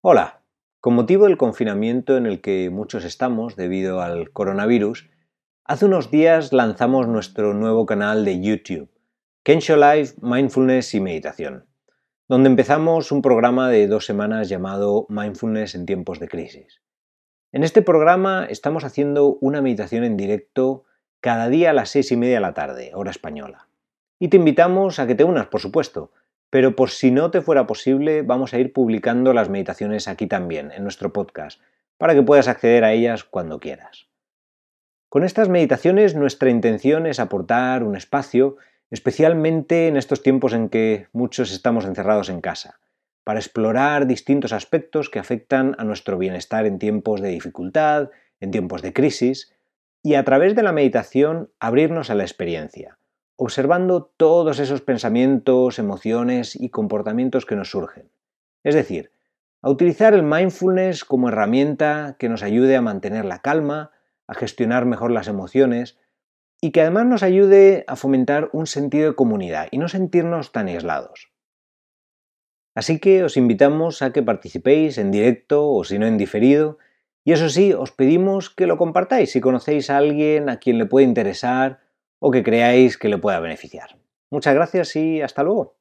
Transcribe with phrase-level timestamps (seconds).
[0.00, 0.44] Hola,
[0.78, 5.10] con motivo del confinamiento en el que muchos estamos debido al coronavirus,
[5.64, 8.88] hace unos días lanzamos nuestro nuevo canal de YouTube,
[9.42, 11.66] Kensho Life Mindfulness y Meditación,
[12.28, 16.80] donde empezamos un programa de dos semanas llamado Mindfulness en tiempos de crisis.
[17.50, 20.84] En este programa estamos haciendo una meditación en directo
[21.18, 23.68] cada día a las seis y media de la tarde, hora española.
[24.20, 26.12] Y te invitamos a que te unas, por supuesto,
[26.50, 30.72] pero por si no te fuera posible, vamos a ir publicando las meditaciones aquí también,
[30.72, 31.60] en nuestro podcast,
[31.98, 34.08] para que puedas acceder a ellas cuando quieras.
[35.08, 38.56] Con estas meditaciones nuestra intención es aportar un espacio,
[38.90, 42.80] especialmente en estos tiempos en que muchos estamos encerrados en casa,
[43.24, 48.82] para explorar distintos aspectos que afectan a nuestro bienestar en tiempos de dificultad, en tiempos
[48.82, 49.54] de crisis,
[50.02, 52.97] y a través de la meditación abrirnos a la experiencia,
[53.40, 58.10] observando todos esos pensamientos, emociones y comportamientos que nos surgen.
[58.64, 59.12] Es decir,
[59.62, 63.92] a utilizar el mindfulness como herramienta que nos ayude a mantener la calma,
[64.26, 65.98] a gestionar mejor las emociones
[66.60, 70.66] y que además nos ayude a fomentar un sentido de comunidad y no sentirnos tan
[70.66, 71.30] aislados.
[72.74, 76.78] Así que os invitamos a que participéis en directo o si no en diferido
[77.22, 80.86] y eso sí, os pedimos que lo compartáis si conocéis a alguien a quien le
[80.86, 81.86] puede interesar
[82.18, 83.98] o que creáis que le pueda beneficiar.
[84.30, 85.77] Muchas gracias y hasta luego.